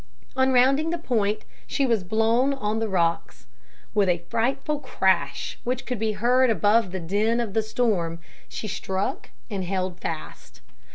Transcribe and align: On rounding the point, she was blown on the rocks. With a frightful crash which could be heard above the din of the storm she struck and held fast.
On 0.35 0.51
rounding 0.51 0.89
the 0.89 0.97
point, 0.97 1.43
she 1.67 1.85
was 1.85 2.03
blown 2.03 2.55
on 2.55 2.79
the 2.79 2.89
rocks. 2.89 3.45
With 3.93 4.09
a 4.09 4.23
frightful 4.29 4.79
crash 4.79 5.59
which 5.63 5.85
could 5.85 5.99
be 5.99 6.13
heard 6.13 6.49
above 6.49 6.89
the 6.89 6.99
din 6.99 7.39
of 7.39 7.53
the 7.53 7.61
storm 7.61 8.17
she 8.49 8.67
struck 8.67 9.29
and 9.51 9.63
held 9.63 9.99
fast. 9.99 10.59